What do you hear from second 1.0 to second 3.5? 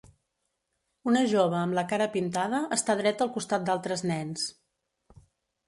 una jove amb la cara pintada està dreta al